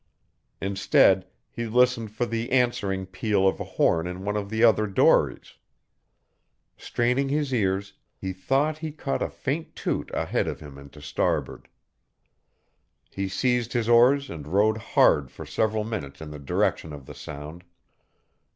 Instead, 0.59 1.27
he 1.51 1.67
listened 1.67 2.09
for 2.09 2.25
the 2.25 2.51
answering 2.51 3.05
peal 3.05 3.47
of 3.47 3.59
a 3.59 3.63
horn 3.63 4.07
in 4.07 4.25
one 4.25 4.35
of 4.35 4.49
the 4.49 4.63
other 4.63 4.87
dories. 4.87 5.57
Straining 6.75 7.29
his 7.29 7.53
ears, 7.53 7.93
he 8.17 8.33
thought 8.33 8.79
he 8.79 8.91
caught 8.91 9.21
a 9.21 9.29
faint 9.29 9.75
toot 9.75 10.09
ahead 10.11 10.47
of 10.47 10.59
him 10.59 10.75
and 10.79 10.91
to 10.93 11.03
starboard. 11.03 11.67
He 13.11 13.27
seized 13.27 13.73
his 13.73 13.87
oars 13.87 14.31
and 14.31 14.47
rowed 14.47 14.77
hard 14.79 15.29
for 15.29 15.45
several 15.45 15.83
minutes 15.83 16.19
in 16.19 16.31
the 16.31 16.39
direction 16.39 16.93
of 16.93 17.05
the 17.05 17.13
sound. 17.13 17.63